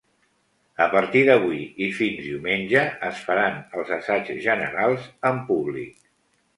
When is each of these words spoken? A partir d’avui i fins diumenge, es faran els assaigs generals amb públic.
A 0.85 0.87
partir 0.95 1.21
d’avui 1.27 1.59
i 1.89 1.91
fins 1.99 2.23
diumenge, 2.29 2.87
es 3.13 3.23
faran 3.29 3.63
els 3.79 3.95
assaigs 4.01 4.37
generals 4.51 5.11
amb 5.33 5.49
públic. 5.55 6.07